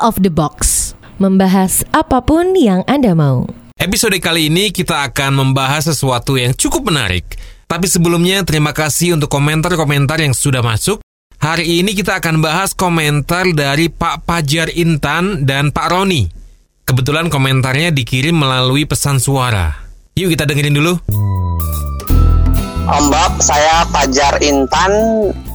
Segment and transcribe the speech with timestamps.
[0.00, 0.92] of the box.
[1.20, 3.44] Membahas apa pun yang Anda mau.
[3.80, 7.24] Episode kali ini kita akan membahas sesuatu yang cukup menarik.
[7.64, 11.00] Tapi sebelumnya terima kasih untuk komentar-komentar yang sudah masuk.
[11.40, 16.28] Hari ini kita akan bahas komentar dari Pak Pajar Intan dan Pak Roni.
[16.84, 19.72] Kebetulan komentarnya dikirim melalui pesan suara.
[20.18, 21.00] Yuk kita dengerin dulu.
[22.90, 24.92] Om Bob, saya Pajar Intan.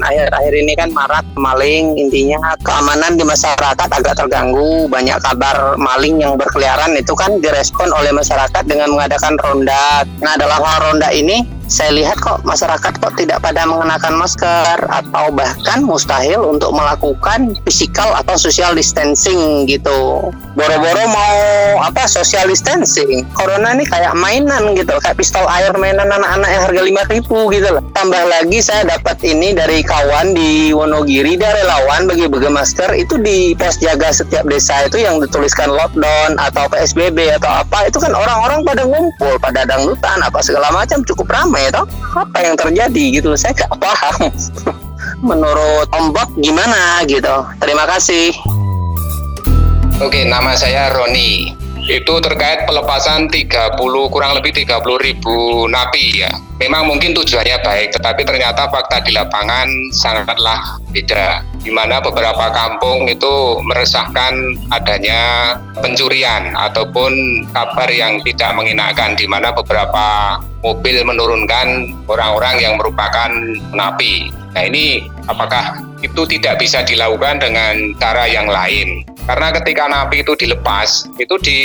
[0.02, 4.88] Akhir-akhir ini kan marak maling, intinya keamanan di masyarakat agak terganggu.
[4.92, 10.04] Banyak kabar maling yang berkeliaran itu kan direspon oleh masyarakat dengan mengadakan ronda.
[10.20, 15.34] Nah, dalam hal ronda ini saya lihat kok masyarakat kok tidak pada mengenakan masker atau
[15.34, 20.30] bahkan mustahil untuk melakukan physical atau social distancing gitu.
[20.54, 21.36] Boro-boro mau
[21.82, 23.26] apa social distancing.
[23.34, 26.82] Corona ini kayak mainan gitu, kayak pistol air mainan anak-anak yang harga
[27.18, 27.84] 5000 gitu loh.
[27.98, 33.54] Tambah lagi saya dapat ini dari kawan di Wonogiri, dia relawan bagi-bagi masker itu di
[33.56, 38.66] pos jaga setiap desa itu yang dituliskan lockdown atau PSBB atau apa itu kan orang-orang
[38.66, 41.86] pada ngumpul, pada dangdutan apa segala macam cukup ramai toh.
[42.18, 44.30] Apa yang terjadi gitu saya nggak paham.
[45.22, 46.12] Menurut Om
[46.42, 47.46] gimana gitu.
[47.62, 48.36] Terima kasih.
[50.04, 51.65] Oke, nama saya Roni.
[51.86, 53.78] Itu terkait pelepasan 30
[54.10, 56.34] kurang lebih 30 ribu napi ya.
[56.58, 61.46] Memang mungkin tujuannya baik, tetapi ternyata fakta di lapangan sangatlah beda.
[61.62, 64.34] Di mana beberapa kampung itu meresahkan
[64.74, 73.30] adanya pencurian ataupun kabar yang tidak mengenakan di mana beberapa mobil menurunkan orang-orang yang merupakan
[73.78, 74.34] napi.
[74.58, 79.06] Nah ini apakah itu tidak bisa dilakukan dengan cara yang lain?
[79.26, 81.58] Karena ketika napi itu dilepas, itu di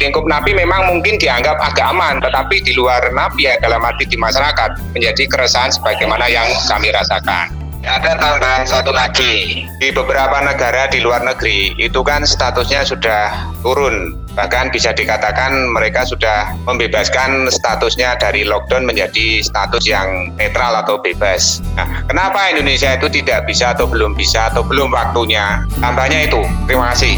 [0.00, 4.16] lingkup napi memang mungkin dianggap agak aman, tetapi di luar napi ya dalam arti di
[4.16, 7.52] masyarakat menjadi keresahan sebagaimana yang kami rasakan.
[7.84, 9.68] Ada tambahan satu lagi.
[9.76, 14.23] Di beberapa negara di luar negeri itu kan statusnya sudah turun.
[14.34, 21.62] Bahkan bisa dikatakan mereka sudah membebaskan statusnya dari lockdown menjadi status yang netral atau bebas.
[21.78, 25.62] Nah, kenapa Indonesia itu tidak bisa atau belum bisa atau belum waktunya?
[25.78, 26.42] Tambahnya itu.
[26.66, 27.14] Terima kasih.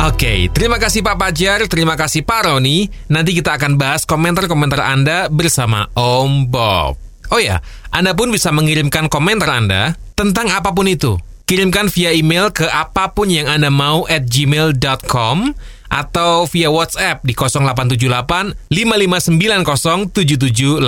[0.00, 2.88] Oke, terima kasih Pak Pajar, terima kasih Pak Roni.
[3.12, 6.96] Nanti kita akan bahas komentar-komentar Anda bersama Om Bob.
[7.28, 7.60] Oh ya,
[7.92, 11.20] Anda pun bisa mengirimkan komentar Anda tentang apa pun itu.
[11.44, 15.52] Kirimkan via email ke apa pun yang Anda mau at gmail.com
[15.90, 20.86] atau via WhatsApp di 0878 5590 7788.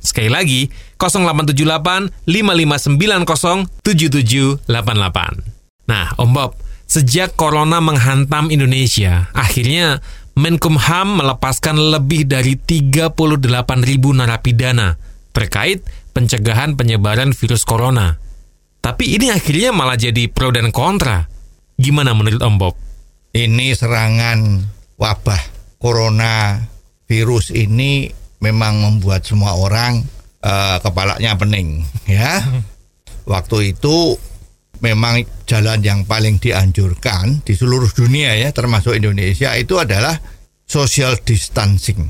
[0.00, 5.44] Sekali lagi, 0878 5590 7788.
[5.86, 6.56] Nah, Om Bob,
[6.88, 10.00] sejak corona menghantam Indonesia, akhirnya
[10.32, 13.12] Menkumham melepaskan lebih dari 38
[13.84, 14.96] ribu narapidana
[15.36, 15.84] terkait
[16.16, 18.16] pencegahan penyebaran virus corona.
[18.80, 21.28] Tapi ini akhirnya malah jadi pro dan kontra.
[21.76, 22.74] Gimana menurut Om Bob?
[23.32, 24.60] Ini serangan
[25.00, 25.42] wabah
[25.80, 26.60] corona
[27.08, 28.12] virus ini
[28.44, 30.04] memang membuat semua orang
[30.44, 32.44] uh, kepalanya pening ya.
[33.24, 34.20] Waktu itu
[34.84, 40.12] memang jalan yang paling dianjurkan di seluruh dunia ya termasuk Indonesia itu adalah
[40.68, 42.04] social distancing.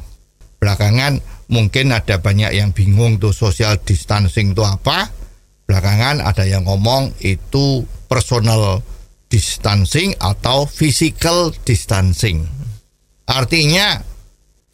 [0.58, 1.22] Belakangan
[1.54, 5.06] mungkin ada banyak yang bingung tuh social distancing itu apa.
[5.70, 8.82] Belakangan ada yang ngomong itu personal
[9.32, 12.44] distancing atau physical distancing.
[13.24, 13.96] Artinya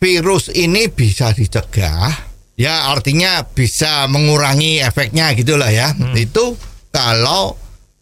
[0.03, 2.11] virus ini bisa dicegah,
[2.59, 5.95] ya artinya bisa mengurangi efeknya gitulah ya.
[5.95, 6.19] Hmm.
[6.19, 6.59] Itu
[6.91, 7.55] kalau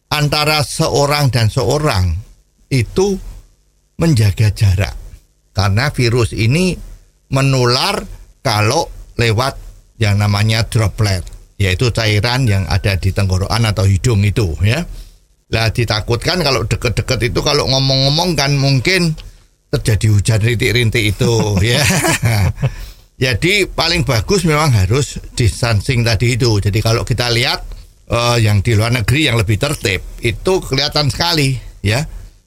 [0.08, 2.16] antara seorang dan seorang
[2.72, 3.20] itu
[4.00, 4.96] menjaga jarak.
[5.52, 6.72] Karena virus ini
[7.32, 8.00] menular
[8.40, 8.88] kalau
[9.20, 9.60] lewat
[10.00, 11.24] yang namanya droplet
[11.56, 14.84] yaitu cairan yang ada di tenggorokan atau hidung itu ya.
[15.52, 19.14] Lah ditakutkan kalau deket-deket itu kalau ngomong-ngomong kan mungkin
[19.70, 21.34] terjadi hujan rintik-rintik itu
[21.70, 21.82] ya.
[23.16, 26.58] Jadi paling bagus memang harus distancing tadi itu.
[26.60, 27.64] Jadi kalau kita lihat
[28.10, 32.02] uh, yang di luar negeri yang lebih tertib itu kelihatan sekali ya.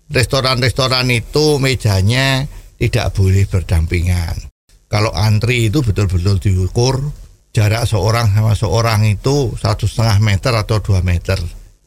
[0.10, 2.42] Restoran-restoran itu mejanya
[2.82, 4.50] tidak boleh berdampingan
[4.90, 7.14] kalau antri itu betul-betul diukur
[7.54, 11.38] jarak seorang sama seorang itu satu setengah meter atau dua meter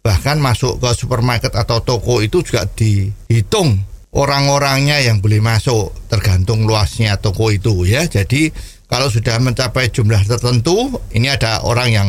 [0.03, 3.79] bahkan masuk ke supermarket atau toko itu juga dihitung
[4.13, 8.05] orang-orangnya yang boleh masuk tergantung luasnya toko itu ya.
[8.05, 8.51] Jadi
[8.91, 12.09] kalau sudah mencapai jumlah tertentu ini ada orang yang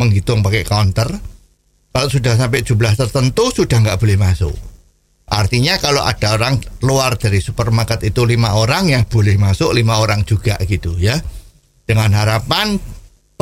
[0.00, 1.10] menghitung pakai counter.
[1.92, 4.56] Kalau sudah sampai jumlah tertentu sudah nggak boleh masuk.
[5.28, 10.24] Artinya kalau ada orang luar dari supermarket itu lima orang yang boleh masuk lima orang
[10.24, 11.20] juga gitu ya.
[11.84, 12.80] Dengan harapan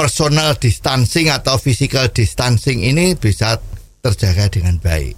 [0.01, 3.61] personal distancing atau physical distancing ini bisa
[4.01, 5.13] terjaga dengan baik.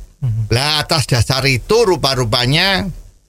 [0.50, 2.82] Lah atas dasar itu rupa-rupanya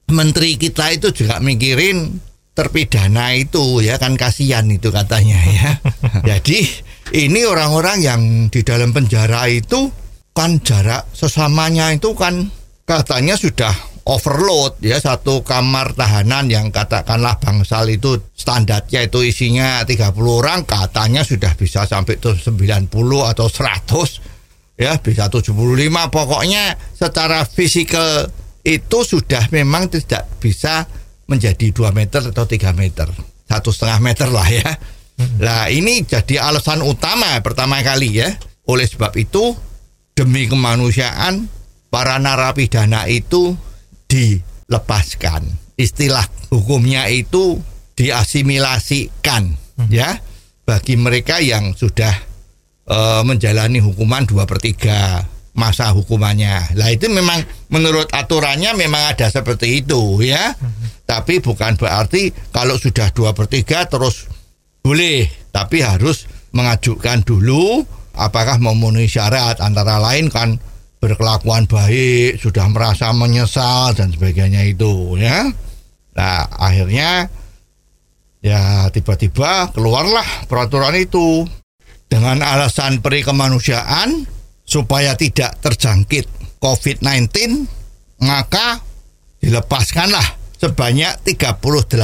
[0.10, 2.18] menteri kita itu juga mikirin
[2.58, 5.70] terpidana itu ya kan kasihan itu katanya ya.
[6.34, 6.66] Jadi
[7.22, 9.94] ini orang-orang yang di dalam penjara itu
[10.34, 12.50] kan jarak sesamanya itu kan
[12.90, 13.74] katanya sudah
[14.04, 21.24] overload ya satu kamar tahanan yang katakanlah bangsal itu standarnya itu isinya 30 orang katanya
[21.24, 22.92] sudah bisa sampai tuh 90
[23.32, 25.56] atau 100 ya bisa 75
[26.12, 28.28] pokoknya secara fisikal
[28.64, 30.84] itu sudah memang tidak bisa
[31.32, 33.08] menjadi 2 meter atau 3 meter
[33.54, 34.66] satu setengah meter lah ya.
[35.38, 38.34] Nah ini jadi alasan utama pertama kali ya.
[38.66, 39.54] Oleh sebab itu
[40.18, 41.46] demi kemanusiaan
[41.94, 43.54] para narapidana itu
[44.14, 45.42] dilepaskan.
[45.74, 47.58] Istilah hukumnya itu
[47.98, 49.58] diasimilasikan
[49.90, 50.22] ya
[50.66, 52.14] bagi mereka yang sudah
[52.90, 56.78] uh, menjalani hukuman dua per 3 masa hukumannya.
[56.78, 57.42] Lah itu memang
[57.74, 60.54] menurut aturannya memang ada seperti itu ya.
[61.04, 64.30] Tapi bukan berarti kalau sudah dua per 3 terus
[64.84, 67.82] boleh, tapi harus mengajukan dulu
[68.14, 70.62] apakah memenuhi syarat antara lain kan
[71.04, 75.52] berkelakuan baik, sudah merasa menyesal dan sebagainya itu ya.
[76.16, 77.28] Nah, akhirnya
[78.40, 81.44] ya tiba-tiba keluarlah peraturan itu
[82.08, 84.24] dengan alasan peri kemanusiaan
[84.64, 86.24] supaya tidak terjangkit
[86.64, 87.28] COVID-19
[88.24, 88.80] maka
[89.44, 92.00] dilepaskanlah sebanyak 38.000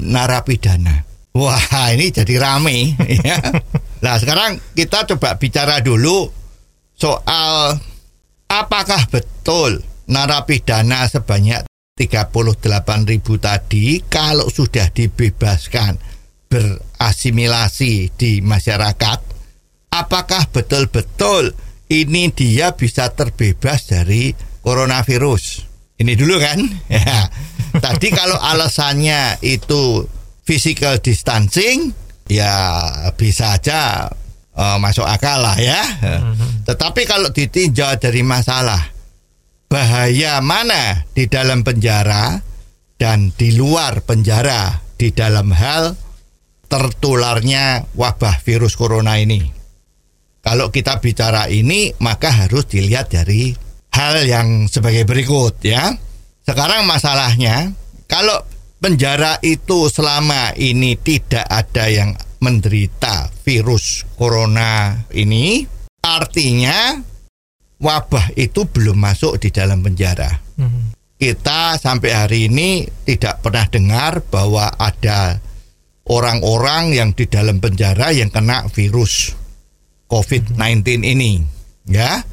[0.00, 1.04] narapidana.
[1.36, 2.96] Wah ini jadi rame
[3.28, 3.36] ya.
[4.00, 6.32] Nah sekarang kita coba bicara dulu
[6.96, 7.76] soal
[8.50, 9.78] apakah betul
[10.10, 11.62] narapidana sebanyak
[11.94, 12.34] 38
[13.06, 15.94] ribu tadi kalau sudah dibebaskan
[16.50, 19.18] berasimilasi di masyarakat?
[19.90, 21.54] Apakah betul-betul
[21.90, 25.66] ini dia bisa terbebas dari coronavirus?
[26.00, 26.58] Ini dulu kan?
[26.90, 27.30] Ya
[27.84, 30.02] tadi kalau alasannya itu
[30.42, 31.94] physical distancing
[32.26, 32.82] ya
[33.14, 34.10] bisa aja
[34.60, 35.80] uh, masuk akal lah ya.
[35.80, 36.68] Mm-hmm.
[36.68, 38.92] Tetapi kalau ditinjau dari masalah
[39.72, 42.36] bahaya mana di dalam penjara
[43.00, 45.96] dan di luar penjara di dalam hal
[46.68, 49.40] tertularnya wabah virus corona ini.
[50.40, 53.52] Kalau kita bicara ini maka harus dilihat dari
[53.96, 55.90] hal yang sebagai berikut ya.
[56.44, 57.72] Sekarang masalahnya
[58.08, 58.42] kalau
[58.80, 62.10] penjara itu selama ini tidak ada yang
[62.40, 65.64] menderita virus corona ini,
[66.00, 66.96] artinya
[67.80, 70.28] wabah itu belum masuk di dalam penjara.
[70.56, 70.92] Hmm.
[71.20, 75.36] Kita sampai hari ini tidak pernah dengar bahwa ada
[76.08, 79.36] orang-orang yang di dalam penjara yang kena virus
[80.08, 81.44] COVID-19 ini,
[81.84, 82.24] ya.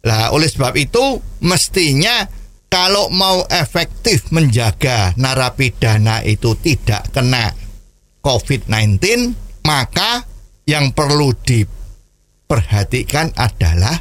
[0.00, 2.24] Lah oleh sebab itu mestinya
[2.72, 7.52] kalau mau efektif menjaga narapidana itu tidak kena
[8.24, 9.00] COVID-19,
[9.66, 10.24] maka
[10.68, 13.96] yang perlu diperhatikan adalah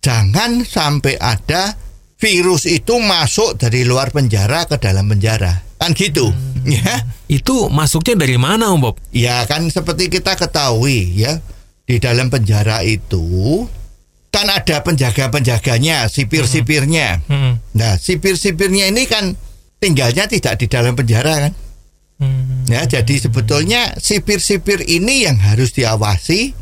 [0.00, 1.76] jangan sampai ada
[2.20, 5.64] virus itu masuk dari luar penjara ke dalam penjara.
[5.80, 6.28] Kan gitu.
[6.28, 6.68] Hmm.
[6.68, 7.08] Ya.
[7.24, 9.00] Itu masuknya dari mana, Om Bob?
[9.16, 11.40] Ya, kan seperti kita ketahui ya,
[11.88, 13.64] di dalam penjara itu
[14.28, 17.24] kan ada penjaga-penjaganya, sipir-sipirnya.
[17.24, 17.58] Hmm.
[17.72, 19.32] Nah, sipir-sipirnya ini kan
[19.80, 21.52] tinggalnya tidak di dalam penjara kan.
[22.20, 22.68] Hmm.
[22.68, 26.52] Ya, jadi sebetulnya sipir-sipir ini yang harus diawasi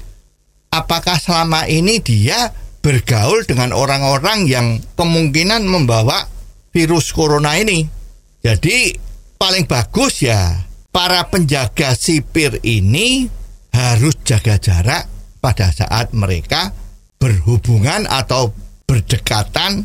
[0.71, 6.31] apakah selama ini dia bergaul dengan orang-orang yang kemungkinan membawa
[6.71, 7.85] virus corona ini.
[8.38, 8.95] Jadi
[9.35, 10.62] paling bagus ya
[10.95, 13.27] para penjaga sipir ini
[13.75, 15.11] harus jaga jarak
[15.43, 16.71] pada saat mereka
[17.19, 18.55] berhubungan atau
[18.87, 19.83] berdekatan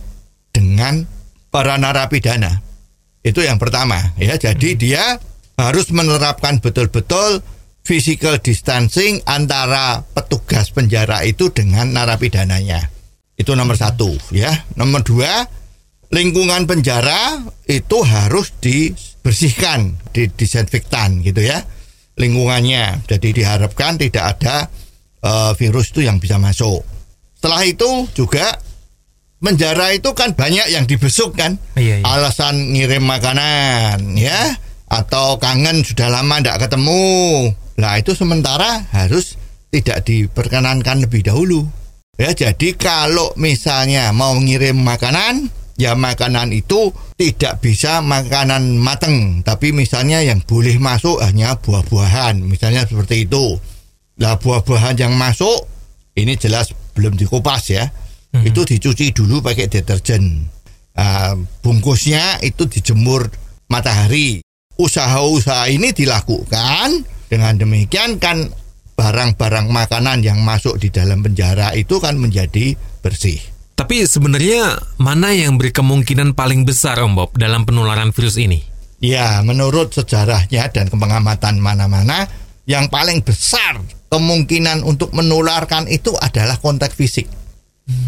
[0.53, 1.03] dengan
[1.49, 2.61] para narapidana.
[3.25, 4.37] Itu yang pertama ya.
[4.37, 4.79] Jadi hmm.
[4.79, 5.03] dia
[5.57, 7.45] harus menerapkan betul-betul
[7.83, 12.89] physical distancing antara petugas penjara itu dengan narapidananya.
[13.35, 14.49] Itu nomor satu ya.
[14.79, 15.43] Nomor dua,
[16.09, 21.61] lingkungan penjara itu harus dibersihkan, disinfektan gitu ya.
[22.15, 23.03] Lingkungannya.
[23.09, 24.69] Jadi diharapkan tidak ada
[25.25, 26.85] uh, virus itu yang bisa masuk.
[27.35, 28.53] Setelah itu juga
[29.43, 31.59] penjara itu kan banyak yang dibesuk kan.
[31.75, 32.05] Iya, iya.
[32.05, 34.55] Alasan ngirim makanan ya
[34.93, 37.49] atau kangen sudah lama tidak ketemu.
[37.81, 39.41] Nah itu sementara harus
[39.73, 41.65] tidak diperkenankan lebih dahulu.
[42.13, 45.49] Ya jadi kalau misalnya mau ngirim makanan
[45.81, 52.85] ya makanan itu tidak bisa makanan mateng tapi misalnya yang boleh masuk hanya buah-buahan misalnya
[52.85, 53.57] seperti itu.
[54.21, 55.65] Nah buah-buahan yang masuk
[56.13, 57.89] ini jelas belum dikupas ya.
[58.33, 60.49] itu dicuci dulu pakai deterjen.
[60.97, 63.29] Ah, bungkusnya itu dijemur
[63.69, 64.41] matahari.
[64.77, 68.49] Usaha-usaha ini dilakukan dengan demikian kan
[68.93, 73.41] barang-barang makanan yang masuk di dalam penjara itu kan menjadi bersih.
[73.73, 78.61] Tapi sebenarnya mana yang berkemungkinan paling besar Om Bob dalam penularan virus ini?
[79.03, 82.29] Ya, menurut sejarahnya dan pengamatan mana-mana,
[82.63, 87.27] yang paling besar kemungkinan untuk menularkan itu adalah kontak fisik.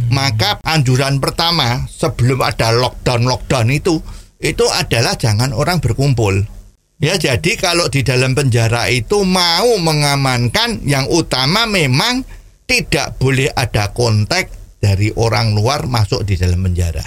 [0.08, 4.00] Maka anjuran pertama sebelum ada lockdown-lockdown itu,
[4.40, 6.55] itu adalah jangan orang berkumpul.
[6.96, 12.24] Ya, jadi kalau di dalam penjara itu mau mengamankan yang utama memang
[12.64, 14.48] tidak boleh ada kontak
[14.80, 17.04] dari orang luar masuk di dalam penjara.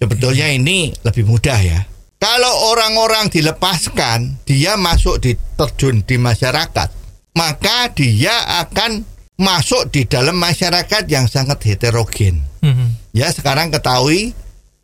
[0.00, 1.80] Sebetulnya ini lebih mudah ya.
[2.16, 6.88] Kalau orang-orang dilepaskan, dia masuk di terjun di masyarakat,
[7.36, 9.04] maka dia akan
[9.36, 12.40] masuk di dalam masyarakat yang sangat heterogen.
[13.12, 14.32] Ya, sekarang ketahui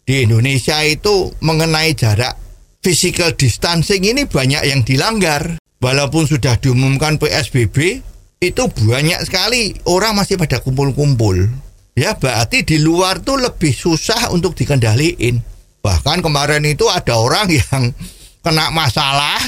[0.05, 2.37] di Indonesia itu mengenai jarak
[2.81, 5.61] physical distancing ini banyak yang dilanggar.
[5.81, 8.05] Walaupun sudah diumumkan PSBB,
[8.45, 11.49] itu banyak sekali orang masih pada kumpul-kumpul.
[11.97, 15.41] Ya, berarti di luar tuh lebih susah untuk dikendaliin.
[15.81, 17.97] Bahkan kemarin itu ada orang yang
[18.45, 19.41] kena masalah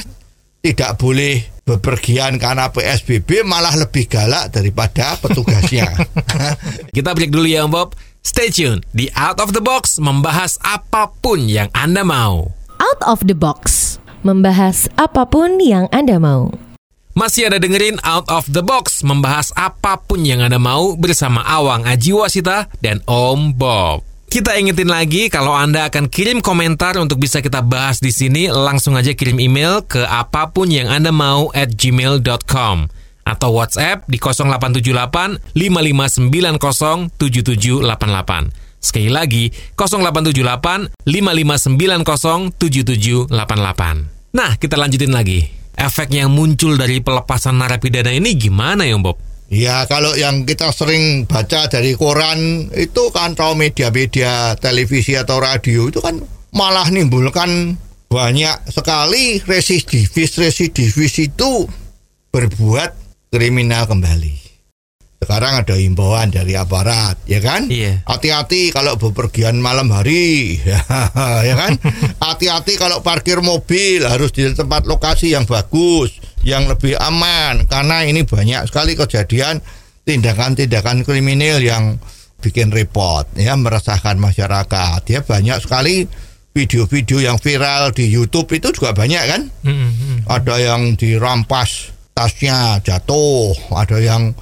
[0.65, 5.93] tidak boleh bepergian karena PSBB malah lebih galak daripada petugasnya.
[6.97, 7.93] Kita break dulu ya Bob.
[8.23, 12.62] Stay tune di Out of the Box membahas apa pun yang Anda mau.
[12.93, 13.97] Out of the box.
[14.21, 16.53] Membahas apa pun yang Anda mau.
[17.17, 21.89] Masih ada dengerin Out of the Box membahas apa pun yang Anda mau bersama Awang
[21.89, 24.05] Ajiwasita dan Om Bob.
[24.29, 28.93] Kita ingetin lagi kalau Anda akan kirim komentar untuk bisa kita bahas di sini, langsung
[28.93, 32.93] aja kirim email ke apa pun yang Anda mau at gmail.com
[33.25, 38.72] atau WhatsApp di 0878 5590 7788.
[38.83, 44.35] Sekali lagi, 0878 5590 7788.
[44.35, 45.47] Nah, kita lanjutin lagi.
[45.79, 49.17] Efek yang muncul dari pelepasan narapidana ini gimana ya, Bob?
[49.53, 55.93] Ya kalau yang kita sering baca dari koran itu kan atau media-media televisi atau radio
[55.93, 56.25] itu kan
[56.57, 57.77] malah nimbulkan
[58.09, 61.69] banyak sekali residivis residivis itu
[62.33, 62.97] berbuat
[63.29, 64.42] kriminal kembali.
[65.23, 67.71] Sekarang ada himbauan dari aparat, ya kan?
[67.71, 68.03] Iya.
[68.11, 70.59] Hati-hati kalau bepergian malam hari,
[71.49, 71.79] ya kan?
[72.19, 78.27] Hati-hati kalau parkir mobil harus di tempat lokasi yang bagus, yang lebih aman, karena ini
[78.27, 79.63] banyak sekali kejadian
[80.03, 82.03] tindakan-tindakan kriminal yang
[82.43, 85.07] bikin repot, ya meresahkan masyarakat.
[85.07, 86.11] Ya banyak sekali
[86.51, 89.43] video-video yang viral di YouTube itu juga banyak kan?
[90.27, 94.35] Ada yang dirampas tasnya jatuh, ada yang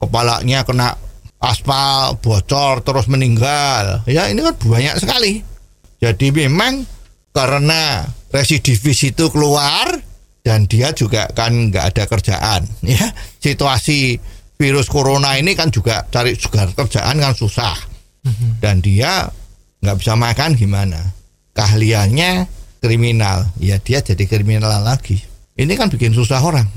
[0.00, 0.96] kepalanya kena
[1.40, 4.04] aspal bocor terus meninggal.
[4.08, 5.44] Ya ini kan banyak sekali.
[6.00, 6.84] Jadi memang
[7.32, 9.96] karena residivis itu keluar
[10.44, 12.62] dan dia juga kan nggak ada kerjaan.
[12.86, 14.18] Ya situasi
[14.56, 17.76] virus corona ini kan juga cari juga kerjaan kan susah.
[18.58, 19.30] Dan dia
[19.84, 20.98] nggak bisa makan gimana?
[21.54, 22.50] Keahliannya
[22.82, 23.46] kriminal.
[23.62, 25.22] Ya dia jadi kriminal lagi.
[25.56, 26.68] Ini kan bikin susah orang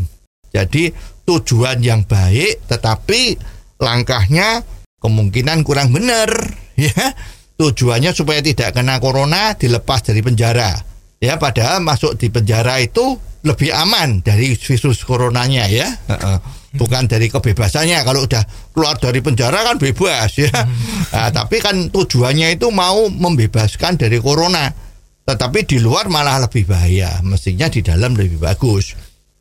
[0.50, 0.94] jadi
[1.30, 3.38] tujuan yang baik tetapi
[3.80, 4.66] langkahnya
[5.00, 6.30] kemungkinan kurang benar
[6.76, 7.16] ya.
[7.60, 10.80] Tujuannya supaya tidak kena corona dilepas dari penjara.
[11.20, 15.92] Ya padahal masuk di penjara itu lebih aman dari virus coronanya ya.
[16.72, 20.56] Bukan dari kebebasannya kalau udah keluar dari penjara kan bebas ya.
[21.12, 24.72] Nah, tapi kan tujuannya itu mau membebaskan dari corona.
[25.28, 27.20] Tetapi di luar malah lebih bahaya.
[27.28, 28.96] Mestinya di dalam lebih bagus.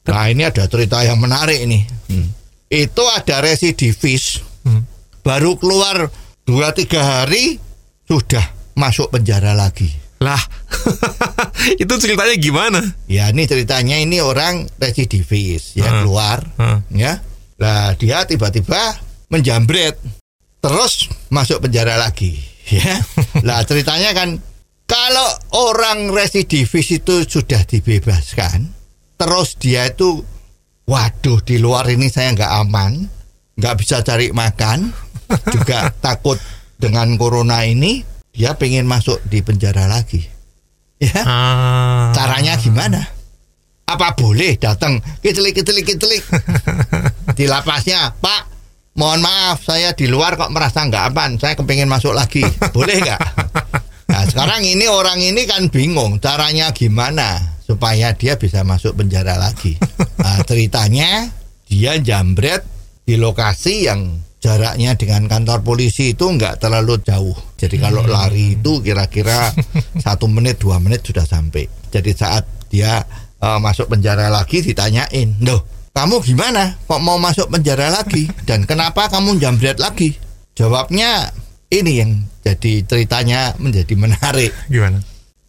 [0.08, 1.84] Nah ini ada cerita yang menarik ini.
[2.08, 2.32] Hmm.
[2.72, 4.82] Itu ada residivis, hmm.
[5.20, 6.08] baru keluar
[6.48, 7.60] dua tiga hari
[8.08, 9.92] sudah masuk penjara lagi.
[10.18, 10.40] Lah,
[11.82, 12.80] itu ceritanya gimana?
[13.06, 15.98] Ya ini ceritanya ini orang residivis ya hmm.
[16.02, 16.78] keluar, hmm.
[16.96, 17.20] ya.
[17.60, 18.96] Lah dia tiba-tiba
[19.28, 20.00] menjambret,
[20.64, 22.40] terus masuk penjara lagi,
[22.74, 22.96] ya.
[23.44, 24.40] lah ceritanya kan
[24.88, 28.77] kalau orang residivis itu sudah dibebaskan,
[29.18, 30.22] terus dia itu
[30.86, 33.10] waduh di luar ini saya nggak aman
[33.58, 34.94] nggak bisa cari makan
[35.50, 36.38] juga takut
[36.78, 40.22] dengan corona ini dia pengen masuk di penjara lagi.
[40.98, 41.22] Ya.
[41.26, 42.10] Ah.
[42.14, 43.02] caranya gimana?
[43.86, 45.02] Apa boleh datang?
[45.22, 46.22] Kitelik kitelik kitelik
[47.38, 48.50] di lapasnya pak
[48.98, 52.46] mohon maaf saya di luar kok merasa nggak aman saya kepengen masuk lagi.
[52.70, 53.20] Boleh nggak?
[54.08, 59.76] Nah sekarang ini orang ini kan bingung caranya gimana supaya dia bisa masuk penjara lagi.
[60.18, 61.30] Nah, ceritanya
[61.70, 62.66] dia jambret
[63.06, 67.38] di lokasi yang jaraknya dengan kantor polisi itu nggak terlalu jauh.
[67.54, 69.54] Jadi kalau lari itu kira-kira
[70.04, 71.70] satu menit dua menit sudah sampai.
[71.94, 72.98] Jadi saat dia
[73.38, 75.62] uh, masuk penjara lagi ditanyain, loh
[75.98, 76.78] kamu gimana?
[76.86, 78.30] Kok mau masuk penjara lagi?
[78.46, 80.14] Dan kenapa kamu jambret lagi?
[80.54, 81.30] Jawabnya
[81.74, 84.54] ini yang jadi ceritanya menjadi menarik.
[84.70, 85.02] Gimana?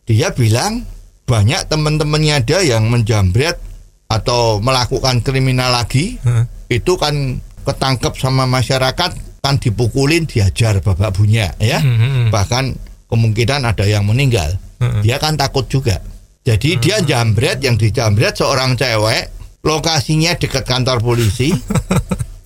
[0.10, 0.90] Dia bilang
[1.30, 3.62] banyak teman-temannya dia yang menjambret
[4.10, 6.50] atau melakukan kriminal lagi Heeh.
[6.82, 11.78] itu kan ketangkep sama masyarakat kan dipukulin diajar babak bunya ya.
[11.78, 12.74] Hmm, bahkan
[13.08, 14.58] kemungkinan ada yang meninggal.
[14.80, 15.04] Hmm.
[15.04, 16.00] dia kan takut juga.
[16.48, 19.28] Jadi dia jambret yang dijambret seorang cewek
[19.62, 21.54] lokasinya dekat kantor polisi.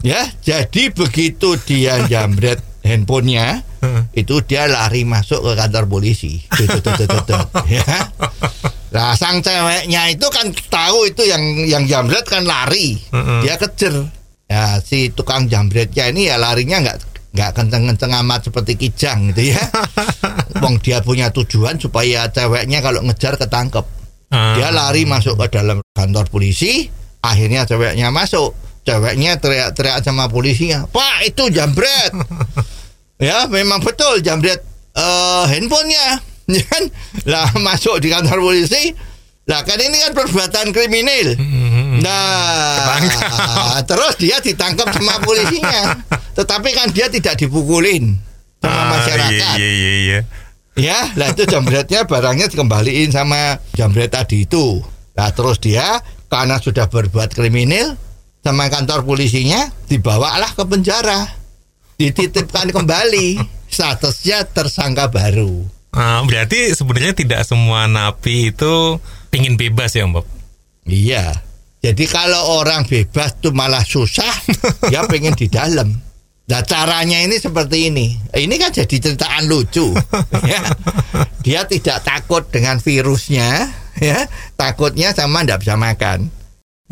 [0.03, 3.63] Ya jadi begitu dia jambret handphonenya
[4.11, 6.43] itu dia lari masuk ke kantor polisi.
[6.59, 7.47] Tut, tut, tut, tut, tut.
[7.71, 7.87] ya
[8.93, 13.01] Nah, sang ceweknya itu kan tahu itu yang yang jambret kan lari.
[13.09, 13.39] Heeh.
[13.41, 14.05] Dia kejar.
[14.45, 16.97] Ya, si tukang jambretnya ini ya larinya nggak
[17.33, 19.63] nggak kenceng-kenceng amat seperti kijang gitu ya.
[20.61, 23.81] Wong dia punya tujuan supaya ceweknya kalau ngejar ketangkep.
[24.29, 24.53] Ah.
[24.61, 26.85] Dia lari masuk ke dalam kantor polisi,
[27.25, 28.53] akhirnya ceweknya masuk.
[28.83, 32.11] Ceweknya teriak-teriak sama polisinya, "Pak, itu jambret."
[33.31, 34.59] ya, memang betul jambret
[34.93, 36.32] eh, handphonenya.
[36.53, 36.83] Ya kan?
[37.25, 38.93] Lah masuk di kantor polisi.
[39.43, 41.35] Lah kan ini kan perbuatan kriminal.
[41.99, 45.99] Nah, terus dia ditangkap sama polisinya.
[46.37, 48.15] Tetapi kan dia tidak dipukulin
[48.63, 49.55] sama Ah, masyarakat.
[49.59, 50.19] Iya, iya, iya.
[50.73, 54.81] Ya, lah itu jambretnya barangnya dikembaliin sama jambret tadi itu.
[55.13, 57.93] Nah, terus dia karena sudah berbuat kriminal
[58.41, 61.29] sama kantor polisinya dibawalah ke penjara.
[61.99, 63.37] Dititipkan kembali
[63.69, 65.61] statusnya tersangka baru.
[65.93, 68.97] Ah, berarti sebenarnya tidak semua napi itu
[69.29, 70.25] pingin bebas ya, Mbak?
[70.89, 71.37] Iya.
[71.83, 74.33] Jadi kalau orang bebas tuh malah susah,
[74.89, 75.93] dia pengen di dalam.
[76.43, 78.17] Nah caranya ini seperti ini.
[78.33, 79.93] Ini kan jadi ceritaan lucu.
[80.51, 80.63] ya.
[81.45, 83.69] Dia tidak takut dengan virusnya,
[84.01, 84.25] ya.
[84.57, 86.31] Takutnya sama tidak bisa makan.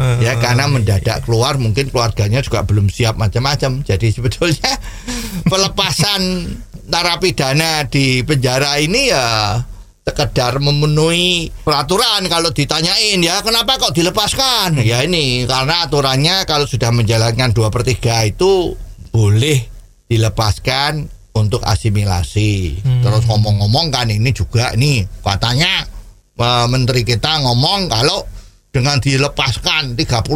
[0.02, 3.86] Ya karena mendadak keluar mungkin keluarganya juga belum siap macam-macam.
[3.86, 4.82] Jadi sebetulnya
[5.52, 6.48] pelepasan
[6.92, 9.58] narapidana di penjara ini ya
[10.04, 14.82] sekedar memenuhi peraturan kalau ditanyain ya kenapa kok dilepaskan?
[14.84, 18.76] Ya ini karena aturannya kalau sudah menjalankan dua per tiga itu
[19.16, 19.64] boleh
[20.12, 22.84] dilepaskan untuk asimilasi.
[22.84, 25.88] Terus ngomong-ngomong kan ini juga nih katanya
[26.36, 28.28] eh, menteri kita ngomong kalau
[28.72, 30.32] dengan dilepaskan 38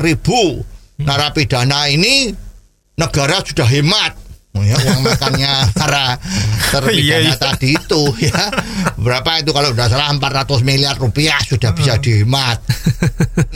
[0.00, 0.60] ribu
[1.04, 2.32] narapidana ini
[2.96, 4.23] negara sudah hemat
[4.62, 6.14] ya uang makannya para
[6.70, 7.34] terpidana Iya, iya.
[7.34, 8.54] tadi itu ya.
[8.94, 9.50] Berapa itu?
[9.50, 12.62] Kalau udah salah 400 miliar rupiah sudah bisa dihemat.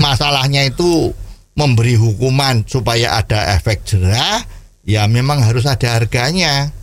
[0.03, 1.15] Masalahnya itu
[1.55, 4.43] memberi hukuman supaya ada efek jerah
[4.83, 6.75] ya memang harus ada harganya.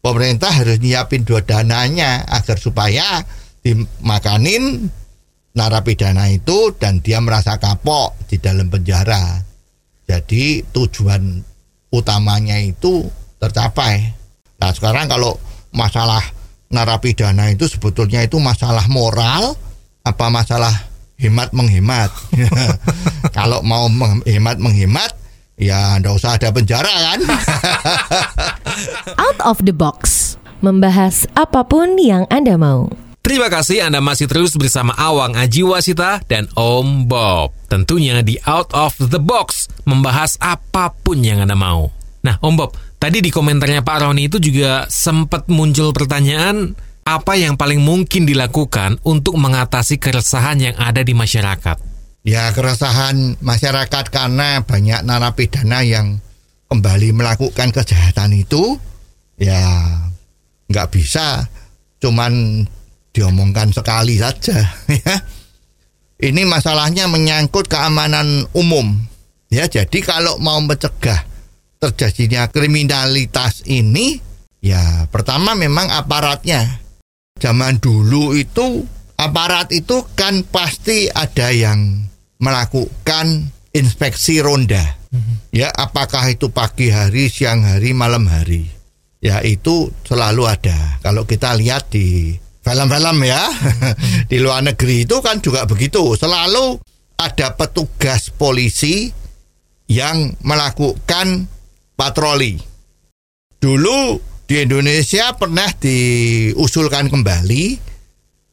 [0.00, 3.20] Pemerintah harus nyiapin dua dananya agar supaya
[3.60, 4.88] dimakanin
[5.52, 9.44] narapidana itu dan dia merasa kapok di dalam penjara.
[10.08, 11.44] Jadi tujuan
[11.92, 13.04] utamanya itu
[13.40, 14.12] tercapai.
[14.60, 15.40] Nah sekarang kalau
[15.72, 16.20] masalah
[16.70, 19.56] narapidana itu sebetulnya itu masalah moral
[20.04, 20.72] apa masalah
[21.16, 22.12] hemat menghemat.
[23.36, 25.16] kalau mau menghemat menghemat
[25.56, 27.20] ya ndak usah ada penjara kan.
[29.24, 30.36] Out of the box.
[30.60, 32.92] Membahas apa pun yang Anda mau.
[33.20, 37.52] Terima kasih Anda masih terus bersama Awang Ajiwasita dan Om Bob.
[37.68, 41.92] Tentunya di Out of the Box, membahas apa pun yang Anda mau.
[42.24, 46.76] Nah, Om Bob, tadi di komentarnya Pak Roni itu juga sempat muncul pertanyaan
[47.08, 51.80] apa yang paling mungkin dilakukan untuk mengatasi keresahan yang ada di masyarakat.
[52.20, 56.20] Ya keresahan masyarakat karena banyak narapidana yang
[56.68, 58.76] kembali melakukan kejahatan itu
[59.40, 59.58] ya
[60.68, 61.48] nggak bisa
[61.98, 62.62] cuman
[63.16, 64.60] diomongkan sekali saja
[65.02, 65.16] ya.
[66.20, 68.92] Ini masalahnya menyangkut keamanan umum.
[69.48, 71.29] Ya, jadi kalau mau mencegah
[71.80, 74.20] terjadinya kriminalitas ini
[74.60, 76.84] ya pertama memang aparatnya.
[77.40, 78.84] Zaman dulu itu
[79.16, 82.04] aparat itu kan pasti ada yang
[82.36, 85.00] melakukan inspeksi ronda.
[85.50, 88.70] Ya, apakah itu pagi hari, siang hari, malam hari.
[89.18, 91.02] Ya, itu selalu ada.
[91.02, 93.42] Kalau kita lihat di film-film ya,
[94.30, 96.14] di luar negeri itu kan juga begitu.
[96.14, 96.78] Selalu
[97.18, 99.10] ada petugas polisi
[99.90, 101.50] yang melakukan
[102.00, 102.56] patroli.
[103.60, 104.16] Dulu
[104.48, 107.64] di Indonesia pernah diusulkan kembali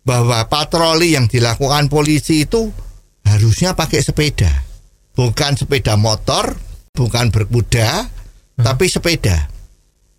[0.04, 2.68] bahwa patroli yang dilakukan polisi itu
[3.24, 4.52] harusnya pakai sepeda,
[5.16, 6.60] bukan sepeda motor,
[6.92, 8.04] bukan berkuda,
[8.60, 9.48] tapi sepeda.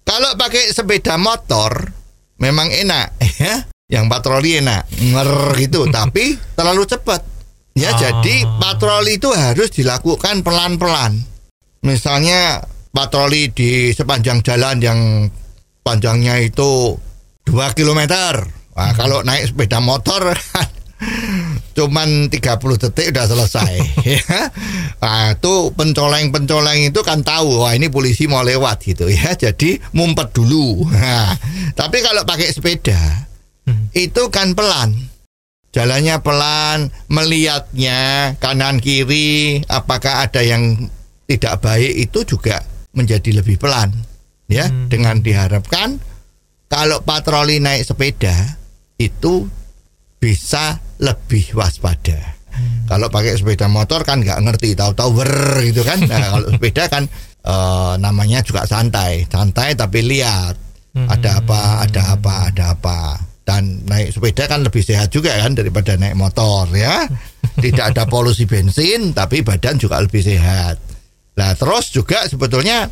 [0.09, 1.85] Kalau pakai sepeda motor
[2.41, 3.13] memang enak
[3.45, 7.21] ya, yang patroli enak, nger gitu, tapi terlalu cepat.
[7.77, 8.01] Ya, Ah.
[8.01, 11.23] jadi patroli itu harus dilakukan pelan-pelan.
[11.87, 12.59] Misalnya
[12.93, 15.01] patroli di sepanjang jalan yang
[15.85, 16.97] panjangnya itu
[17.49, 18.01] 2 km.
[18.79, 20.31] Nah, kalau naik sepeda motor
[21.79, 23.73] cuman 30 detik udah selesai
[24.19, 24.41] ya.
[24.99, 29.35] Nah, itu pencoleng-pencoleng itu kan tahu wah ini polisi mau lewat gitu ya.
[29.49, 30.85] Jadi mumpet dulu.
[30.91, 31.33] Nah,
[31.73, 33.29] tapi kalau pakai sepeda
[33.97, 34.95] itu kan pelan.
[35.69, 40.89] Jalannya pelan, melihatnya kanan kiri, apakah ada yang
[41.29, 42.65] tidak baik itu juga
[42.99, 43.95] menjadi lebih pelan.
[44.49, 46.01] Ya, dengan diharapkan
[46.73, 48.33] kalau patroli naik sepeda
[48.97, 49.45] itu
[50.17, 52.37] bisa lebih waspada.
[52.89, 56.01] Kalau pakai sepeda motor kan nggak ngerti, tahu-tahu wer gitu kan.
[56.09, 57.05] Nah, kalau sepeda kan
[57.45, 60.57] eh, namanya juga santai, santai tapi lihat
[60.97, 63.01] ada apa, ada apa, ada apa.
[63.45, 67.07] Dan naik sepeda kan lebih sehat juga kan daripada naik motor ya.
[67.65, 70.77] Tidak ada polusi bensin, tapi badan juga lebih sehat.
[71.39, 72.91] Nah terus juga sebetulnya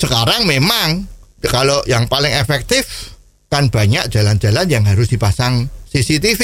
[0.00, 1.04] sekarang memang
[1.44, 3.12] kalau yang paling efektif
[3.52, 6.42] kan banyak jalan-jalan yang harus dipasang CCTV.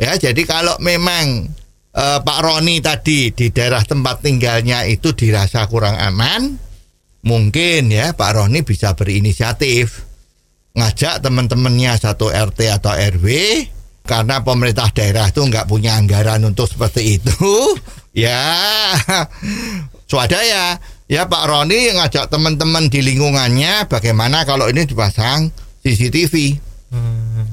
[0.00, 1.46] Ya, jadi kalau memang
[1.94, 6.58] eh, Pak Roni tadi di daerah tempat tinggalnya itu dirasa kurang aman,
[7.22, 10.08] mungkin ya Pak Roni bisa berinisiatif
[10.74, 13.26] ngajak teman-temannya satu RT atau RW
[14.06, 17.46] karena pemerintah daerah itu nggak punya anggaran untuk seperti itu,
[18.26, 18.42] ya
[20.10, 20.82] swadaya.
[21.06, 25.50] Ya Pak Roni ngajak teman-teman di lingkungannya bagaimana kalau ini dipasang
[25.82, 26.34] CCTV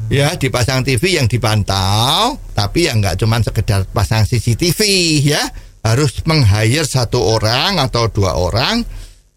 [0.10, 4.82] ya dipasang TV yang dipantau tapi yang nggak cuma sekedar pasang CCTV
[5.22, 5.44] ya.
[5.86, 8.84] Harus meng-hire satu orang atau dua orang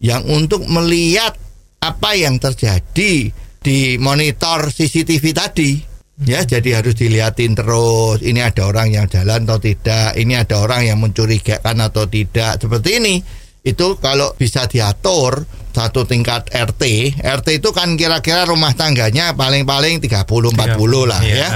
[0.03, 1.31] yang untuk melihat
[1.79, 3.31] apa yang terjadi
[3.61, 5.90] di monitor CCTV tadi
[6.21, 10.85] ya jadi harus dilihatin terus ini ada orang yang jalan atau tidak ini ada orang
[10.85, 12.61] yang mencurigakan atau tidak.
[12.61, 13.15] Seperti ini
[13.61, 16.83] itu kalau bisa diatur satu tingkat RT
[17.21, 20.25] RT itu kan kira-kira rumah tangganya paling-paling 30
[20.57, 20.57] 40
[21.09, 21.37] lah Iya.
[21.37, 21.49] ya.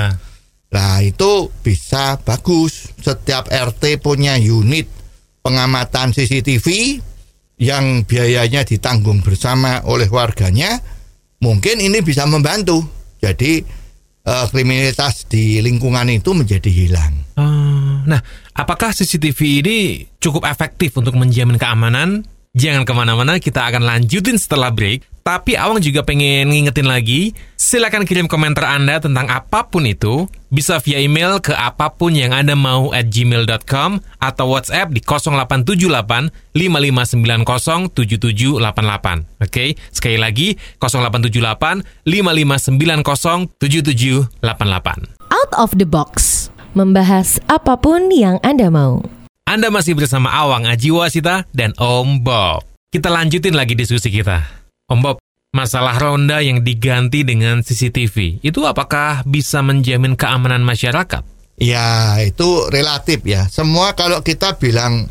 [0.72, 2.90] Nah itu bisa bagus.
[3.00, 4.90] Setiap RT punya unit
[5.46, 7.00] pengamatan CCTV
[7.56, 10.76] Yang biayanya ditanggung bersama oleh warganya
[11.40, 12.84] Mungkin ini bisa membantu.
[13.24, 13.64] Jadi
[14.26, 18.22] eh, kriminalitas di lingkungan itu menjadi hilang Ah, Nah,
[18.54, 19.78] apakah CCTV ini
[20.22, 22.22] cukup efektif untuk menjamin keamanan?
[22.56, 25.04] Jangan ke mana-mana, kita akan lanjutin setelah break.
[25.28, 30.80] Tapi Awang juga pengen ngingetin lagi, silakan kirim komentar Anda tentang apa pun itu, bisa
[30.80, 37.92] via email ke apa pun yang Anda mau at gmail.com atau WhatsApp di 0878 5590
[37.92, 39.44] 7788.
[39.44, 45.12] Oke, sekali lagi 0878 5590 7788.
[45.34, 46.48] Out of the box.
[46.72, 49.25] Membahas apa pun yang Anda mau.
[49.46, 52.66] Anda masih bersama Awang Ajiwasita dan Om Bob.
[52.90, 54.42] Kita lanjutin lagi diskusi kita.
[54.90, 55.22] Om Bob,
[55.54, 61.22] masalah ronda yang diganti dengan CCTV, itu apakah bisa menjamin keamanan masyarakat?
[61.62, 65.08] Ya itu relatif ya Semua kalau kita bilang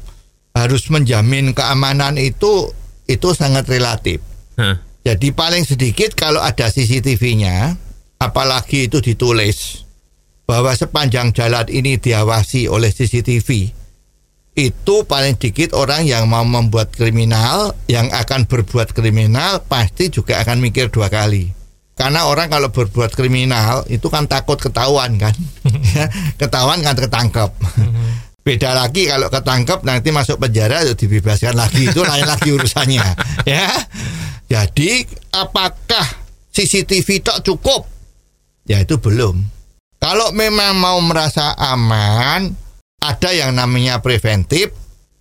[0.53, 2.69] harus menjamin keamanan itu
[3.09, 4.21] Itu sangat relatif
[4.61, 4.77] Hah,
[5.09, 7.81] Jadi paling sedikit kalau ada CCTV-nya,
[8.21, 9.89] apalagi itu ditulis
[10.45, 13.73] bahwa sepanjang jalan ini diawasi oleh CCTV,
[14.55, 20.63] itu paling sedikit orang yang mau membuat kriminal, yang akan berbuat kriminal pasti juga akan
[20.63, 21.51] mikir dua kali.
[21.95, 25.35] Karena orang kalau berbuat kriminal itu kan takut ketahuan kan,
[25.95, 27.51] Ya, ketahuan kan ketangkep.
[28.45, 33.07] Beda lagi kalau ketangkep nanti masuk penjara ya dibebaskan lagi itu lain lagi urusannya
[33.47, 33.67] ya.
[34.47, 36.07] Jadi apakah
[36.55, 37.89] CCTV tak cukup?
[38.69, 39.43] Ya itu belum.
[39.99, 42.53] Kalau memang mau merasa aman,
[43.05, 44.73] ada yang namanya preventif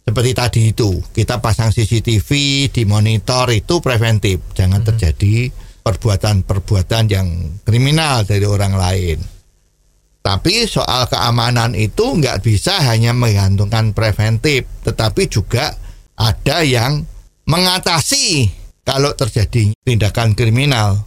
[0.08, 1.04] seperti tadi itu.
[1.12, 2.30] Kita pasang CCTV
[2.72, 4.56] di monitor itu preventif.
[4.56, 5.52] Jangan terjadi
[5.84, 7.28] perbuatan-perbuatan yang
[7.67, 9.19] kriminal dari orang lain.
[10.24, 15.76] Tapi soal keamanan itu nggak bisa hanya menggantungkan preventif, tetapi juga
[16.15, 17.04] ada yang
[17.43, 18.48] mengatasi
[18.88, 21.04] kalau terjadi tindakan kriminal.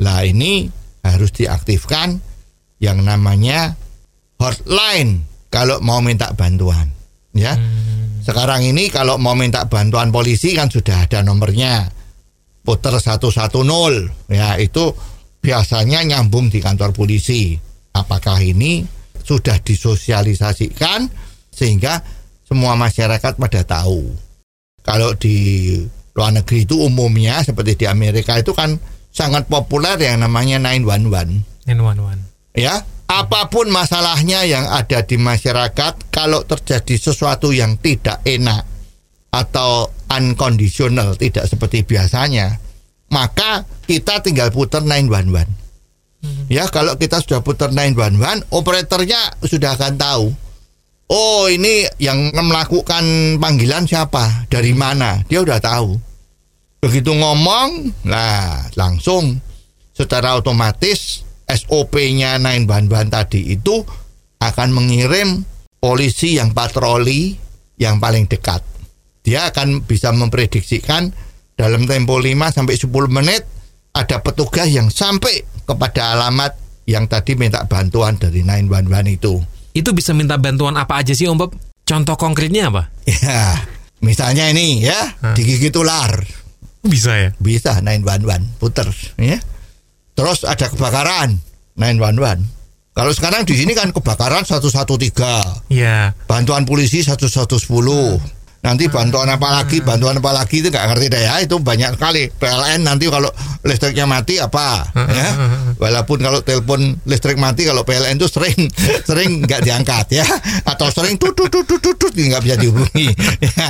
[0.00, 0.72] Lah ini
[1.04, 2.16] harus diaktifkan
[2.80, 3.76] yang namanya
[4.40, 6.90] hotline kalau mau minta bantuan,
[7.32, 7.54] ya.
[8.26, 11.86] Sekarang ini kalau mau minta bantuan polisi kan sudah ada nomornya.
[12.66, 13.30] Puter 110
[14.26, 14.90] ya itu
[15.38, 17.54] biasanya nyambung di kantor polisi.
[17.94, 18.82] Apakah ini
[19.22, 21.06] sudah disosialisasikan
[21.54, 22.02] sehingga
[22.42, 24.10] semua masyarakat pada tahu.
[24.82, 25.78] Kalau di
[26.18, 28.74] luar negeri itu umumnya seperti di Amerika itu kan
[29.14, 32.58] sangat populer yang namanya 911 911.
[32.58, 38.66] ya apa pun masalahnya yang ada di masyarakat kalau terjadi sesuatu yang tidak enak
[39.30, 42.58] atau unconditional tidak seperti biasanya
[43.10, 50.26] maka kita tinggal putar 911 ya kalau kita sudah putar 911 operatornya sudah akan tahu
[51.10, 54.46] oh ini yang melakukan panggilan siapa?
[54.50, 55.22] Dari mana?
[55.30, 55.94] Dia udah tahu.
[56.82, 59.42] Begitu ngomong nah langsung
[59.96, 63.86] secara otomatis SOP-nya 911 tadi itu
[64.42, 65.46] akan mengirim
[65.78, 67.38] polisi yang patroli
[67.78, 68.60] yang paling dekat.
[69.22, 71.10] Dia akan bisa memprediksikan
[71.58, 73.42] dalam tempo 5 sampai 10 menit
[73.96, 76.52] ada petugas yang sampai kepada alamat
[76.86, 79.34] yang tadi minta bantuan dari 911 itu.
[79.74, 81.50] Itu bisa minta bantuan apa aja sih Om Bob?
[81.86, 82.90] Contoh konkretnya apa?
[83.06, 83.62] Ya,
[84.02, 86.22] misalnya ini ya, digigit ular.
[86.86, 87.30] Bisa ya?
[87.38, 88.86] Bisa 911 puter
[89.18, 89.38] ya.
[90.16, 91.36] Terus ada kebakaran
[91.76, 92.40] 911.
[92.96, 96.16] Kalau sekarang di sini kan kebakaran 113, Iya.
[96.24, 98.16] bantuan polisi 1110.
[98.64, 101.38] Nanti bantuan apa lagi, bantuan apa lagi itu nggak ngerti deh ya.
[101.38, 102.26] Itu banyak sekali.
[102.34, 103.30] PLN nanti kalau
[103.62, 105.28] listriknya mati apa ya.
[105.78, 108.56] Walaupun kalau telepon listrik mati kalau PLN itu sering
[109.08, 110.26] sering nggak diangkat ya.
[110.66, 113.12] Atau sering tut tut tut tut tut, nggak bisa dihubungi.
[113.54, 113.68] Ya.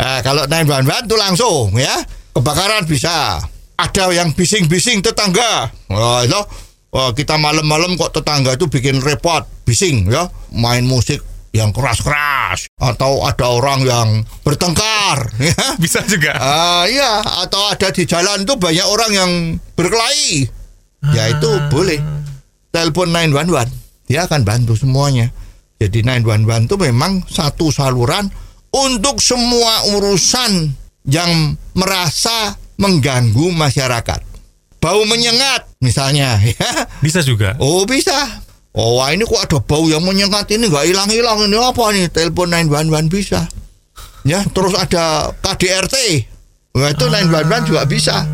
[0.00, 1.94] Eh, kalau 911 itu langsung ya.
[2.34, 3.38] Kebakaran bisa.
[3.82, 5.74] Ada yang bising-bising tetangga.
[5.90, 6.40] Oh, itu
[6.92, 11.24] Wah, kita malam-malam kok tetangga itu bikin repot, bising ya, main musik
[11.56, 14.08] yang keras-keras atau ada orang yang
[14.44, 15.56] bertengkar ya.
[15.80, 16.36] Bisa juga.
[16.36, 19.30] Ah iya, atau ada di jalan tuh banyak orang yang
[19.72, 20.44] berkelahi.
[21.16, 21.96] Ya itu boleh.
[22.72, 23.72] Telepon 911,
[24.12, 25.32] dia akan bantu semuanya.
[25.80, 28.28] Jadi 911 itu memang satu saluran
[28.68, 30.76] untuk semua urusan
[31.08, 34.20] yang merasa mengganggu masyarakat.
[34.82, 36.70] Bau menyengat misalnya ya.
[37.04, 37.54] Bisa juga.
[37.62, 38.42] Oh bisa.
[38.72, 42.08] Oh wah ini kok ada bau yang menyengat ini nggak hilang-hilang ini apa nih?
[42.08, 43.44] Telepon 911 bisa.
[44.24, 45.96] Ya terus ada KDRT.
[46.72, 48.24] Wah itu 911 juga bisa.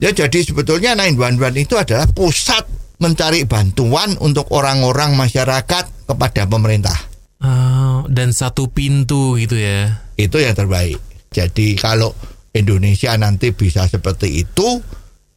[0.00, 2.64] Ya jadi sebetulnya 911 itu adalah pusat
[2.96, 6.96] mencari bantuan untuk orang-orang masyarakat kepada pemerintah.
[7.44, 10.00] Oh, dan satu pintu gitu ya.
[10.16, 10.96] Itu yang terbaik.
[11.28, 12.16] Jadi kalau
[12.56, 14.80] Indonesia nanti bisa seperti itu,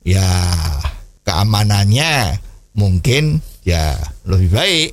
[0.07, 0.25] ya
[1.27, 2.39] keamanannya
[2.73, 4.89] mungkin ya lebih baik.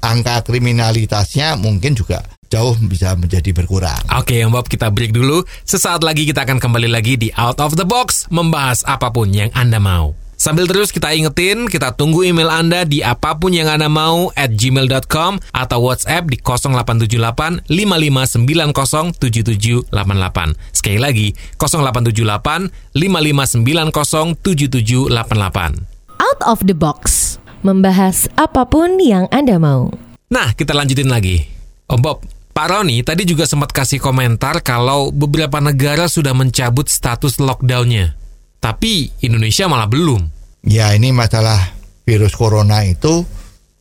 [0.00, 3.98] Angka kriminalitasnya mungkin juga jauh bisa menjadi berkurang.
[4.14, 5.42] Oke, Om Bob, kita break dulu.
[5.66, 9.50] Sesaat lagi kita akan kembali lagi di Out of the Box, membahas apa pun yang
[9.56, 10.25] Anda mau.
[10.36, 14.52] Sambil terus kita ingetin, kita tunggu email Anda di apa pun yang Anda mau at
[14.52, 20.76] gmail.com atau WhatsApp di 0878 5590 7788.
[20.76, 26.20] Sekali lagi, 0878 5590 7788.
[26.20, 27.36] Out of the box.
[27.64, 29.88] Membahas apa pun yang Anda mau.
[30.28, 31.48] Nah, kita lanjutin lagi.
[31.88, 32.20] Om Bob,
[32.52, 38.25] Pak Roni tadi juga sempat kasih komentar kalau beberapa negara sudah mencabut status lockdownnya.
[38.60, 40.22] Tapi Indonesia malah belum.
[40.66, 43.22] Ya ini masalah virus corona itu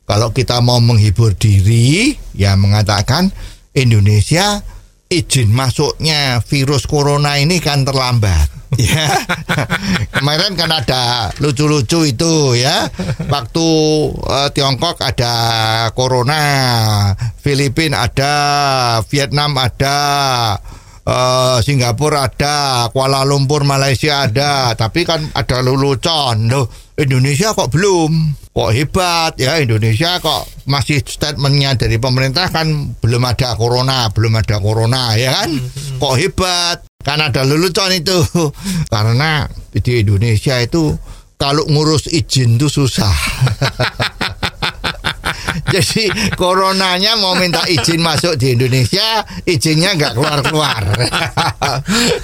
[0.05, 3.33] kalau kita mau menghibur diri ya mengatakan
[3.73, 4.61] Indonesia
[5.09, 8.53] izin masuknya virus corona ini kan terlambat.
[8.75, 9.07] Ya.
[10.11, 12.91] Kemarin kan ada lucu-lucu itu ya.
[13.31, 13.67] Waktu
[14.11, 15.33] eh, Tiongkok ada
[15.95, 16.43] corona,
[17.39, 18.35] Filipina ada,
[19.07, 19.95] Vietnam ada,
[21.05, 26.49] eh, Singapura ada, Kuala Lumpur Malaysia ada, tapi kan ada lelucon.
[26.49, 26.65] Loh,
[26.97, 28.11] Indonesia kok belum?
[28.55, 34.63] Kok hebat ya Indonesia kok masih statementnya dari pemerintah kan belum ada corona, belum ada
[34.63, 35.51] corona ya kan?
[35.99, 36.87] Kok hebat?
[37.03, 38.15] Kan ada lelucon itu.
[38.93, 39.43] Karena
[39.75, 40.95] di Indonesia itu
[41.35, 43.11] kalau ngurus izin tuh susah.
[45.73, 50.81] Jadi coronanya mau minta izin masuk di Indonesia, izinnya nggak keluar-keluar.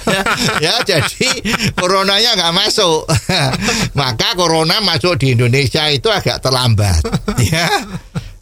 [0.08, 0.22] ya,
[0.64, 1.30] ya, jadi
[1.76, 3.08] coronanya nggak masuk.
[3.98, 7.00] Maka corona masuk di Indonesia itu agak terlambat.
[7.40, 7.68] ya.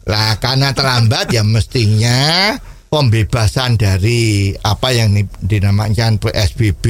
[0.07, 2.51] Lah karena terlambat ya mestinya
[2.91, 6.85] pembebasan dari apa yang di- dinamakan PSBB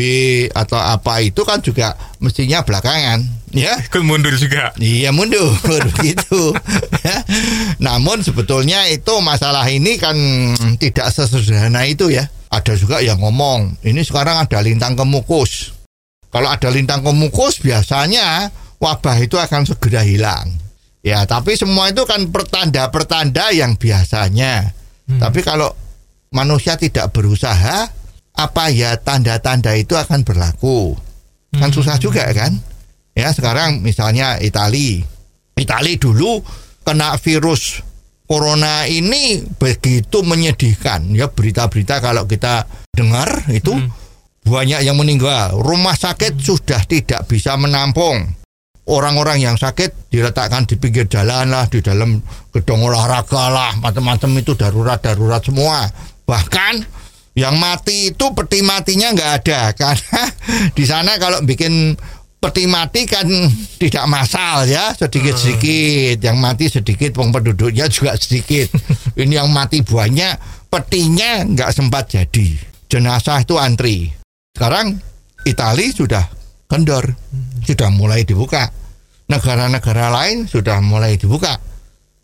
[0.50, 3.22] atau apa itu kan juga mestinya belakangan
[3.54, 4.74] ya Ikut mundur juga.
[4.82, 5.54] Iya mundur
[6.02, 6.58] gitu.
[7.06, 7.22] Ya.
[7.78, 10.18] Namun sebetulnya itu masalah ini kan
[10.82, 12.26] tidak sesederhana itu ya.
[12.50, 15.78] Ada juga yang ngomong ini sekarang ada lintang kemukus.
[16.34, 18.50] Kalau ada lintang kemukus biasanya
[18.82, 20.50] wabah itu akan segera hilang.
[21.06, 24.74] Ya tapi semua itu kan pertanda-pertanda yang biasanya.
[25.12, 25.76] Tapi kalau
[26.32, 27.92] manusia tidak berusaha
[28.32, 30.96] apa ya tanda-tanda itu akan berlaku?
[31.52, 32.56] Kan susah juga kan?
[33.12, 35.04] Ya sekarang misalnya Itali,
[35.60, 36.40] Itali dulu
[36.88, 37.84] kena virus
[38.24, 41.12] corona ini begitu menyedihkan.
[41.12, 42.64] Ya berita-berita kalau kita
[42.96, 43.76] dengar itu
[44.48, 45.60] banyak yang meninggal.
[45.60, 48.40] Rumah sakit sudah tidak bisa menampung.
[48.88, 52.18] Orang-orang yang sakit diletakkan di pinggir jalan lah di dalam
[52.50, 55.86] gedung olahraga lah macam-macam itu darurat-darurat semua
[56.32, 56.80] bahkan
[57.36, 59.60] yang mati itu peti matinya nggak ada.
[59.80, 60.24] Karena
[60.72, 62.00] di sana kalau bikin
[62.40, 63.28] peti mati kan
[63.82, 68.72] tidak masal ya sedikit sedikit yang mati sedikit peng penduduknya juga sedikit.
[69.20, 72.72] Ini yang mati banyak petinya nggak sempat jadi.
[72.92, 74.12] Jenazah itu antri.
[74.52, 75.00] Sekarang
[75.48, 76.28] Itali sudah
[76.68, 77.16] kendor
[77.64, 78.72] sudah mulai dibuka.
[79.32, 81.56] Negara-negara lain sudah mulai dibuka.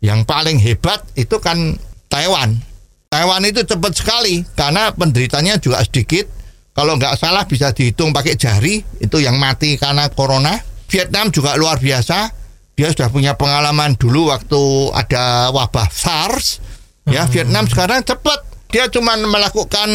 [0.04, 1.80] Yang paling hebat itu kan
[2.12, 2.60] Taiwan
[3.08, 6.28] Taiwan itu cepat sekali karena penderitanya juga sedikit
[6.76, 10.54] kalau nggak salah bisa dihitung pakai jari itu yang mati karena corona.
[10.88, 12.30] Vietnam juga luar biasa.
[12.78, 16.62] Dia sudah punya pengalaman dulu waktu ada wabah SARS.
[17.08, 17.32] Ya, Hmm.
[17.32, 18.44] Vietnam sekarang cepat.
[18.68, 19.88] Dia cuma melakukan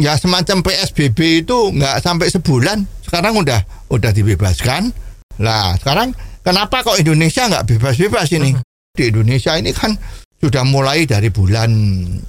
[0.00, 2.86] ya semacam PSBB itu nggak sampai sebulan.
[3.04, 4.94] Sekarang udah udah dibebaskan.
[5.42, 8.54] Lah, sekarang kenapa kok Indonesia nggak bebas-bebas ini?
[8.56, 8.62] Hmm.
[8.96, 9.98] Di Indonesia ini kan
[10.42, 11.70] sudah mulai dari bulan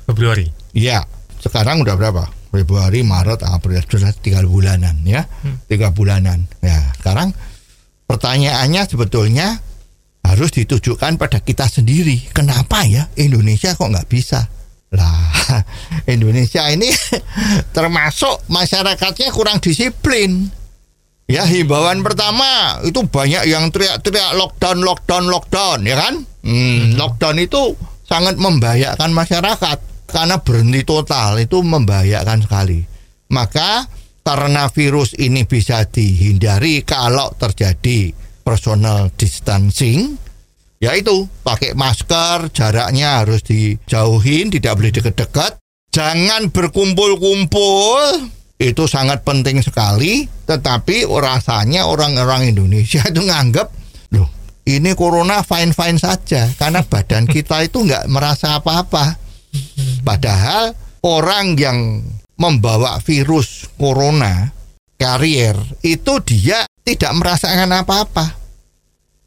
[0.05, 0.45] Februari.
[0.77, 1.01] Iya,
[1.41, 2.23] sekarang udah berapa?
[2.53, 5.25] Februari, Maret, April, sudah tiga bulanan ya,
[5.65, 6.45] tiga bulanan.
[6.61, 7.33] Ya, sekarang
[8.05, 9.57] pertanyaannya sebetulnya
[10.21, 12.29] harus ditujukan pada kita sendiri.
[12.29, 14.45] Kenapa ya Indonesia kok nggak bisa?
[14.93, 15.33] Lah,
[16.13, 16.93] Indonesia ini
[17.75, 20.53] termasuk masyarakatnya kurang disiplin.
[21.25, 26.21] Ya himbauan pertama itu banyak yang teriak-teriak lockdown, lockdown, lockdown, ya kan?
[26.45, 27.73] Hmm, lockdown itu
[28.13, 32.85] sangat membahayakan masyarakat karena berhenti total itu membahayakan sekali.
[33.33, 33.89] Maka
[34.21, 38.13] karena virus ini bisa dihindari kalau terjadi
[38.45, 40.13] personal distancing,
[40.77, 45.57] yaitu pakai masker, jaraknya harus dijauhin, tidak boleh deket-deket,
[45.89, 48.29] jangan berkumpul-kumpul.
[48.61, 53.73] Itu sangat penting sekali, tetapi rasanya orang-orang Indonesia itu nganggap,
[54.63, 59.19] ini corona fine-fine saja, karena badan kita itu nggak merasa apa-apa.
[60.01, 60.73] Padahal
[61.03, 62.01] orang yang
[62.39, 64.49] membawa virus corona
[64.97, 68.39] karier itu dia tidak merasakan apa-apa.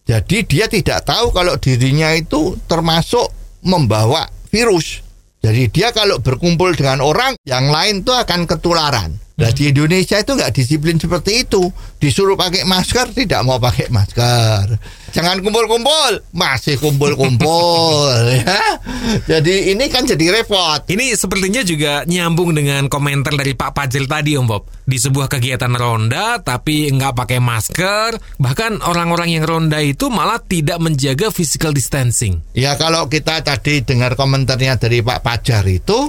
[0.06, 3.26] Jadi dia tidak tahu kalau dirinya itu termasuk
[3.66, 5.02] membawa virus.
[5.42, 9.18] Jadi dia kalau berkumpul dengan orang yang lain itu akan ketularan.
[9.36, 11.68] Nah di Indonesia itu nggak disiplin seperti itu.
[12.00, 14.80] Disuruh pakai masker tidak mau pakai masker.
[15.12, 18.80] Jangan kumpul-kumpul, masih kumpul-kumpul ya.
[19.28, 20.80] Jadi ini kan jadi repot.
[20.88, 24.72] Ini sepertinya juga nyambung dengan komentar dari Pak Pajel tadi Om Bob.
[24.88, 30.80] Di sebuah kegiatan ronda tapi nggak pakai masker, bahkan orang-orang yang ronda itu malah tidak
[30.80, 32.40] menjaga physical distancing.
[32.56, 36.08] Ya kalau kita tadi dengar komentarnya dari Pak Pajar itu,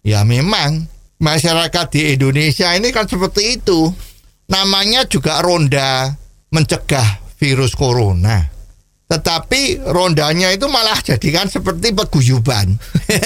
[0.00, 3.90] ya memang masyarakat di Indonesia ini kan seperti itu.
[4.46, 6.14] Namanya juga ronda
[6.54, 8.54] mencegah virus corona.
[9.06, 12.74] Tetapi rondanya itu malah jadikan seperti peguyuban.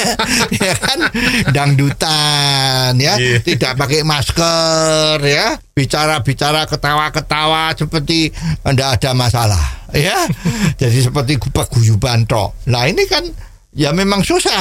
[0.60, 1.08] ya kan
[1.56, 3.40] dangdutan ya, Iya.
[3.40, 8.28] tidak pakai masker ya, bicara-bicara ketawa-ketawa seperti
[8.60, 9.64] tidak ada masalah
[9.96, 10.28] ya.
[10.76, 12.60] Jadi seperti peguyuban tok.
[12.68, 13.24] Nah, ini kan
[13.72, 14.60] ya memang susah.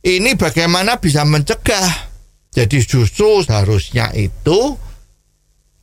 [0.00, 2.09] Ini bagaimana bisa mencegah?
[2.50, 4.74] Jadi justru seharusnya itu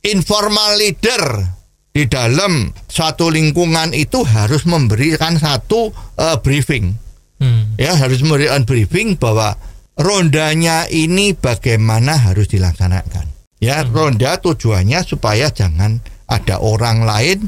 [0.04, 1.56] informal leader
[1.88, 7.08] di dalam suatu lingkungan itu harus memberikan satu eh, briefing.
[7.38, 7.78] Hmm.
[7.78, 9.54] ya harus memberikan briefing bahwa
[9.94, 13.30] rondanya ini bagaimana harus dilaksanakan.
[13.62, 17.46] Ya ronda tujuannya supaya jangan ada orang lain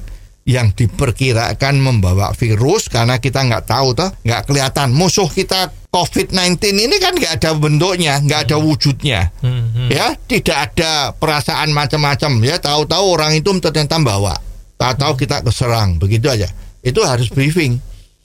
[0.50, 4.90] yang diperkirakan membawa virus karena kita nggak tahu toh nggak kelihatan.
[4.90, 9.30] Musuh kita COVID-19 ini kan nggak ada bentuknya nggak ada wujudnya.
[9.46, 9.88] Hmm, hmm.
[9.94, 12.42] ya tidak ada perasaan macam-macam.
[12.42, 14.34] Ya tahu-tahu orang itu ternyata bawa.
[14.74, 16.50] Tahu-tahu kita keserang begitu aja.
[16.82, 17.78] Itu harus briefing.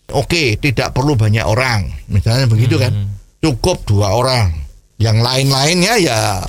[0.09, 1.93] Oke tidak perlu banyak orang.
[2.09, 2.89] Misalnya begitu kan.
[3.37, 4.49] Cukup dua orang.
[4.97, 6.41] Yang lain-lainnya ya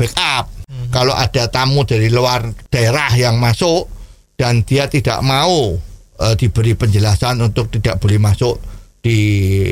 [0.00, 0.48] backup.
[0.88, 4.01] Kalau ada tamu dari luar daerah yang masuk
[4.36, 5.76] dan dia tidak mau
[6.20, 8.58] eh, diberi penjelasan untuk tidak boleh masuk
[9.02, 9.18] di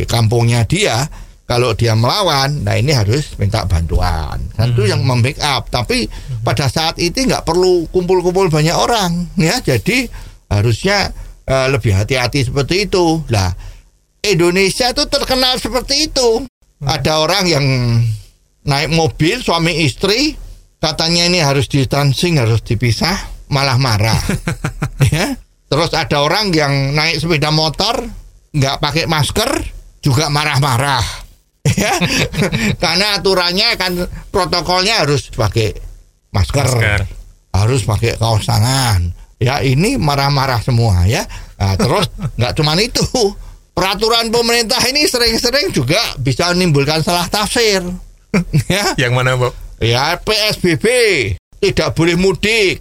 [0.07, 1.07] kampungnya dia.
[1.51, 4.39] Kalau dia melawan nah ini harus minta bantuan.
[4.55, 5.67] Kan itu yang membackup.
[5.67, 6.07] Tapi
[6.47, 9.59] pada saat itu nggak perlu kumpul-kumpul banyak orang ya.
[9.59, 10.07] Jadi
[10.47, 11.11] harusnya
[11.47, 13.27] eh, lebih hati-hati seperti itu.
[13.35, 13.51] Lah
[14.23, 16.47] Indonesia itu terkenal seperti itu.
[16.81, 17.67] Ada orang yang
[18.65, 20.37] naik mobil suami istri
[20.81, 24.18] katanya ini harus distancing harus dipisah malah marah.
[25.11, 25.32] Ya.
[25.66, 28.05] Terus ada orang yang naik sepeda motor
[28.53, 29.48] nggak pakai masker
[30.01, 31.03] juga marah-marah.
[31.76, 31.92] Ya.
[32.80, 33.92] Karena aturannya kan
[34.32, 35.76] protokolnya harus pakai
[36.32, 37.01] masker, Masker.
[37.53, 39.12] harus pakai kaos tangan.
[39.36, 41.24] Ya ini marah-marah semua ya.
[41.61, 42.09] Nah, terus
[42.40, 43.05] nggak cuman itu.
[43.72, 47.80] Peraturan pemerintah ini sering-sering juga bisa menimbulkan salah tafsir.
[48.68, 48.92] Ya.
[49.01, 49.53] Yang mana, Bob?
[49.80, 50.84] ya PSBB
[51.61, 52.81] tidak boleh mudik.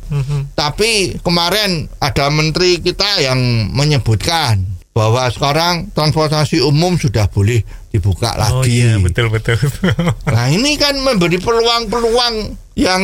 [0.56, 3.38] Tapi kemarin ada menteri kita yang
[3.70, 8.84] menyebutkan bahwa sekarang transportasi umum sudah boleh dibuka Oh lagi.
[8.84, 9.56] iya, betul betul.
[10.34, 12.36] Nah ini kan memberi peluang-peluang
[12.76, 13.04] yang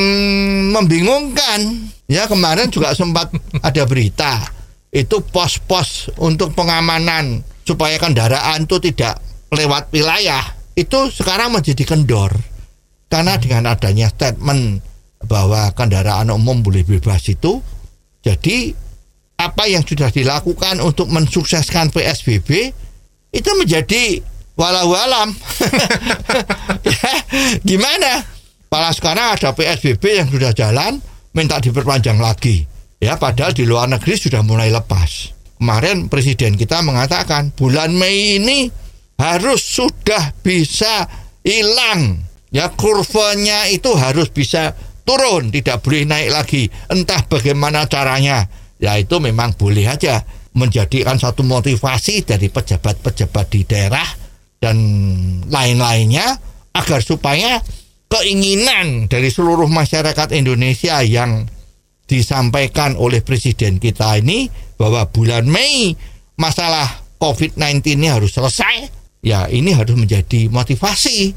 [0.71, 1.61] membingungkan.
[2.05, 4.45] Ya kemarin juga sempat ada berita
[4.91, 9.19] itu pos-pos untuk pengamanan supaya kendaraan itu tidak
[9.49, 10.45] lewat wilayah
[10.77, 12.29] itu sekarang menjadi kendor
[13.09, 14.79] karena dengan adanya statement
[15.23, 17.63] bahwa kendaraan umum boleh bebas itu.
[18.25, 18.73] Jadi
[19.35, 22.73] apa yang sudah dilakukan untuk mensukseskan PSBB
[23.35, 24.19] itu menjadi
[24.55, 25.31] walau alam.
[26.85, 27.11] Ya,
[27.65, 28.23] gimana?
[28.71, 30.99] Malah sekarang ada PSBB yang sudah jalan
[31.35, 32.63] minta diperpanjang lagi.
[32.99, 35.35] Ya padahal di luar negeri sudah mulai lepas.
[35.59, 38.71] Kemarin presiden kita mengatakan bulan Mei ini
[39.19, 41.07] harus sudah bisa
[41.43, 42.23] hilang.
[42.51, 44.75] Ya kurvanya itu harus bisa
[45.05, 46.63] turun tidak boleh naik lagi.
[46.91, 48.43] Entah bagaimana caranya.
[48.75, 50.19] Ya itu memang boleh aja
[50.51, 54.07] menjadikan satu motivasi dari pejabat-pejabat di daerah
[54.59, 54.75] dan
[55.47, 56.35] lain-lainnya
[56.75, 57.63] agar supaya
[58.11, 61.47] keinginan dari seluruh masyarakat Indonesia yang
[62.05, 65.95] disampaikan oleh presiden kita ini bahwa bulan Mei
[66.35, 68.91] masalah COVID-19 ini harus selesai
[69.25, 71.33] ya ini harus menjadi motivasi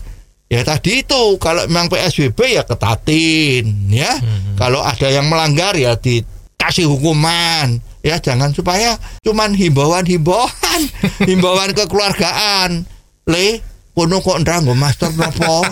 [0.48, 4.12] ya tadi itu kalau memang PSBB ya ketatin ya.
[4.56, 7.84] Kalau ada yang melanggar ya dikasih hukuman.
[8.02, 8.96] Ya jangan supaya
[9.26, 10.80] cuman himbauan-himbauan
[11.28, 12.88] himbauan kekeluargaan.
[13.28, 13.60] Le
[13.92, 15.66] kono kok ndak nggo masker nopo?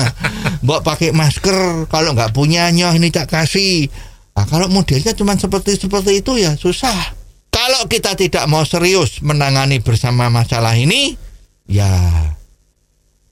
[0.64, 3.88] Mbok pakai masker kalau nggak punya nyoh ini tak kasih.
[4.36, 7.16] Nah, kalau modelnya cuman seperti seperti itu ya susah.
[7.50, 11.18] Kalau kita tidak mau serius menangani bersama masalah ini
[11.66, 11.90] ya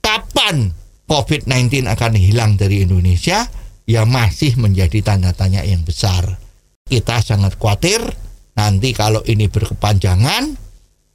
[0.03, 0.73] kapan
[1.09, 3.49] COVID-19 akan hilang dari Indonesia
[3.89, 6.37] ya masih menjadi tanda tanya yang besar.
[6.85, 8.05] Kita sangat khawatir
[8.53, 10.53] nanti kalau ini berkepanjangan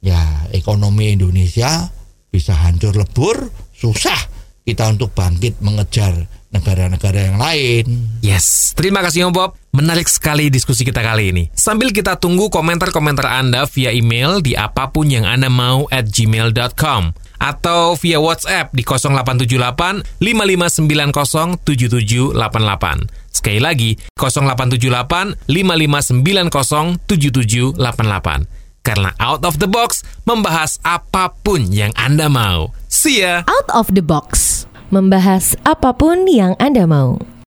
[0.03, 1.87] ya ekonomi Indonesia
[2.27, 4.19] bisa hancur lebur, susah
[4.67, 7.85] kita untuk bangkit mengejar negara-negara yang lain.
[8.19, 9.55] Yes, terima kasih Om Bob.
[9.71, 11.43] Menarik sekali diskusi kita kali ini.
[11.55, 17.24] Sambil kita tunggu komentar-komentar Anda via email di apa pun yang Anda mau at gmail.com
[17.45, 23.05] atau via WhatsApp di 0878 5590 7788.
[23.29, 28.65] Sekali lagi, 0878 5590 7788.
[28.85, 32.69] Karena Out of the Box membahas apa pun yang Anda mau.
[32.85, 33.41] See ya!
[33.49, 34.63] Out of the box.
[34.93, 37.17] Membahas apa pun yang Anda mau.